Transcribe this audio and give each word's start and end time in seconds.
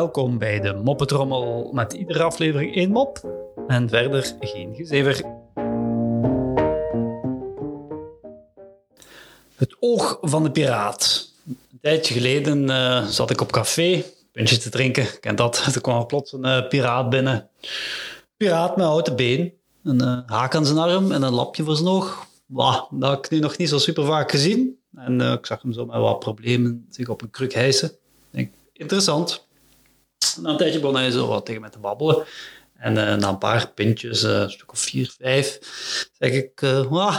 welkom 0.00 0.38
bij 0.38 0.60
de 0.60 0.72
Moppetrommel 0.72 1.70
met 1.72 1.92
iedere 1.92 2.22
aflevering 2.22 2.74
één 2.74 2.90
mop 2.90 3.20
en 3.66 3.88
verder 3.88 4.34
geen 4.40 4.74
gezever. 4.74 5.24
Het 9.54 9.76
oog 9.80 10.18
van 10.20 10.42
de 10.42 10.50
piraat. 10.50 11.32
Een 11.46 11.78
tijdje 11.80 12.14
geleden 12.14 12.68
uh, 12.68 13.06
zat 13.06 13.30
ik 13.30 13.40
op 13.40 13.52
café, 13.52 14.04
puntje 14.32 14.56
te 14.56 14.70
drinken, 14.70 15.20
kent 15.20 15.38
dat. 15.38 15.64
Er 15.74 15.80
kwam 15.80 16.06
plots 16.06 16.32
een 16.32 16.46
uh, 16.46 16.68
piraat 16.68 17.10
binnen. 17.10 17.48
Piraat 18.36 18.76
met 18.76 18.86
houten 18.86 19.16
been, 19.16 19.52
een 19.82 20.02
uh, 20.02 20.18
haak 20.26 20.54
aan 20.54 20.66
zijn 20.66 20.78
arm 20.78 21.12
en 21.12 21.22
een 21.22 21.34
lapje 21.34 21.64
voor 21.64 21.76
zijn 21.76 21.88
oog. 21.88 22.26
Bah, 22.46 22.82
dat 22.90 23.10
heb 23.10 23.24
ik 23.24 23.30
nu 23.30 23.38
nog 23.38 23.56
niet 23.56 23.68
zo 23.68 23.78
super 23.78 24.04
vaak 24.04 24.30
gezien. 24.30 24.78
En 24.94 25.20
ik 25.20 25.46
zag 25.46 25.62
hem 25.62 25.72
zo 25.72 25.86
met 25.86 25.96
wat 25.96 26.18
problemen 26.18 26.86
zich 26.90 27.08
op 27.08 27.22
een 27.22 27.30
kruk 27.30 27.54
hijsen 27.54 27.98
interessant. 28.80 29.48
Na 30.36 30.50
een 30.50 30.56
tijdje 30.56 30.80
begon 30.80 31.12
zo 31.12 31.26
wat 31.26 31.46
tegen 31.46 31.60
mij 31.60 31.70
te 31.70 31.78
babbelen. 31.78 32.24
En 32.80 32.96
uh, 32.96 33.14
na 33.14 33.28
een 33.28 33.38
paar 33.38 33.70
pintjes, 33.74 34.24
uh, 34.24 34.30
een 34.30 34.50
stuk 34.50 34.72
of 34.72 34.78
vier, 34.78 35.14
vijf, 35.18 35.58
zeg 36.18 36.30
ik, 36.30 36.60
uh, 36.60 37.16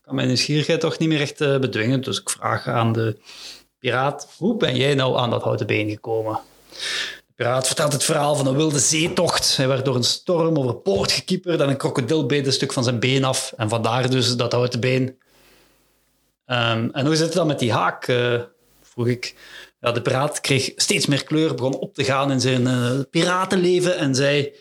kan 0.00 0.14
mijn 0.14 0.26
nieuwsgierigheid 0.26 0.80
toch 0.80 0.98
niet 0.98 1.08
meer 1.08 1.20
echt 1.20 1.38
bedwingen. 1.38 2.00
Dus 2.00 2.20
ik 2.20 2.30
vraag 2.30 2.66
aan 2.66 2.92
de 2.92 3.18
piraat, 3.78 4.28
hoe 4.36 4.56
ben 4.56 4.76
jij 4.76 4.94
nou 4.94 5.18
aan 5.18 5.30
dat 5.30 5.42
houten 5.42 5.66
been 5.66 5.90
gekomen? 5.90 6.40
De 7.26 7.32
piraat 7.34 7.66
vertelt 7.66 7.92
het 7.92 8.04
verhaal 8.04 8.34
van 8.36 8.46
een 8.46 8.56
wilde 8.56 8.78
zeetocht. 8.78 9.56
Hij 9.56 9.68
werd 9.68 9.84
door 9.84 9.96
een 9.96 10.04
storm 10.04 10.58
over 10.58 10.74
poort 10.74 11.12
gekieperd 11.12 11.60
en 11.60 11.68
een 11.68 11.76
krokodil 11.76 12.26
beet 12.26 12.46
een 12.46 12.52
stuk 12.52 12.72
van 12.72 12.84
zijn 12.84 13.00
been 13.00 13.24
af. 13.24 13.52
En 13.56 13.68
vandaar 13.68 14.10
dus 14.10 14.36
dat 14.36 14.52
houten 14.52 14.80
been. 14.80 15.18
Um, 16.46 16.90
en 16.92 17.06
hoe 17.06 17.16
zit 17.16 17.26
het 17.26 17.34
dan 17.34 17.46
met 17.46 17.58
die 17.58 17.72
haak, 17.72 18.06
vroeg 18.90 19.06
ik. 19.06 19.34
Ja, 19.80 19.92
de 19.92 20.02
piraat 20.02 20.40
kreeg 20.40 20.72
steeds 20.76 21.06
meer 21.06 21.24
kleur, 21.24 21.54
begon 21.54 21.78
op 21.78 21.94
te 21.94 22.04
gaan 22.04 22.30
in 22.30 22.40
zijn 22.40 22.62
uh, 22.62 22.90
piratenleven 23.10 23.96
en 23.96 24.14
zei... 24.14 24.52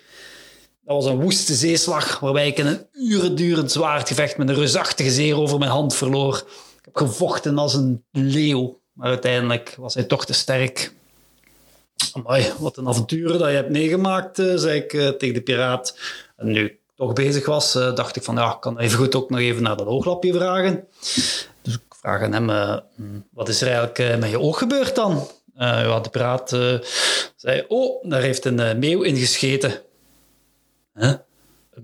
Dat 0.84 1.04
was 1.04 1.06
een 1.06 1.22
woeste 1.22 1.54
zeeslag 1.54 2.20
waarbij 2.20 2.48
ik 2.48 2.58
in 2.58 2.66
een 2.66 2.88
urendurend 2.94 3.72
zwaardgevecht 3.72 4.38
met 4.38 4.50
een 4.50 4.56
reusachtige 4.56 5.12
zeer 5.12 5.36
over 5.36 5.60
mijn 5.60 5.72
hand 5.72 5.96
verloor. 5.96 6.38
Ik 6.78 6.86
heb 6.86 6.96
gevochten 6.96 7.58
als 7.58 7.74
een 7.74 8.04
leeuw, 8.12 8.82
maar 8.94 9.08
uiteindelijk 9.08 9.76
was 9.78 9.94
hij 9.94 10.04
toch 10.04 10.26
te 10.26 10.34
sterk. 10.34 10.94
Amai, 12.14 12.54
wat 12.60 12.78
een 12.78 12.88
avonturen 12.88 13.40
dat 13.40 13.50
je 13.50 13.56
hebt 13.56 13.70
meegemaakt, 13.70 14.40
uh, 14.40 14.58
zei 14.58 14.80
ik 14.80 14.94
uh, 14.94 15.10
tegen 15.10 15.36
de 15.36 15.42
piraat. 15.42 15.98
En 16.36 16.48
nu 16.48 16.66
ik 16.66 16.78
toch 16.96 17.14
bezig 17.14 17.46
was, 17.46 17.74
dacht 17.74 18.16
ik 18.16 18.24
van 18.24 18.36
ja, 18.36 18.54
ik 18.54 18.60
kan 18.60 18.80
even 18.80 18.98
goed 18.98 19.16
ook 19.16 19.30
nog 19.30 19.40
even 19.40 19.64
naar 19.64 19.78
dat 19.78 19.88
ooglapje 19.88 20.34
vragen 20.34 20.88
vraag 21.90 22.22
aan 22.22 22.34
hem, 22.34 22.50
uh, 22.50 22.78
wat 23.32 23.50
is 23.50 23.62
er 23.62 23.68
eigenlijk 23.68 24.00
uh, 24.00 24.18
met 24.18 24.30
je 24.30 24.40
oog 24.40 24.58
gebeurd 24.58 24.96
dan? 24.96 25.12
Uh, 25.14 25.82
ja, 25.82 26.00
de 26.00 26.10
praat 26.10 26.50
zei, 27.36 27.66
oh, 27.68 28.10
daar 28.10 28.22
heeft 28.22 28.46
een 28.46 28.80
meeuw 28.80 29.02
in 29.02 29.16
gescheten. 29.16 29.82
Een 30.94 31.20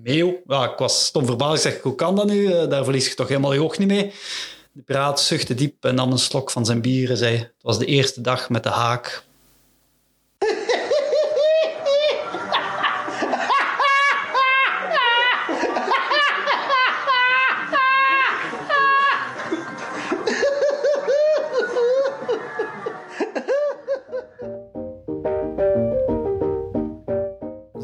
meeuw? 0.04 0.42
Ja, 0.48 0.72
ik 0.72 0.78
was 0.78 1.06
stom 1.06 1.26
verbaasd. 1.26 1.66
Ik 1.66 1.72
zeg, 1.72 1.82
hoe 1.82 1.96
kan 1.96 2.16
dat 2.16 2.28
nu? 2.28 2.68
daar 2.68 2.84
verlies 2.84 3.08
je 3.08 3.14
toch 3.14 3.28
helemaal 3.28 3.54
je 3.54 3.64
oog 3.64 3.78
niet 3.78 3.88
mee? 3.88 4.14
De 4.72 4.82
piraat 4.82 5.22
zuchtte 5.22 5.54
diep 5.54 5.86
en 5.86 5.96
nam 5.96 6.12
een 6.12 6.18
slok 6.18 6.52
van 6.52 6.66
zijn 6.66 6.82
bier 6.82 7.10
en 7.10 7.18
zei, 7.18 7.38
het 7.38 7.54
was 7.62 7.80
de 7.80 7.86
eerste 7.86 8.22
dag 8.22 8.50
met 8.50 8.64
de 8.64 8.70
haak. 8.70 9.24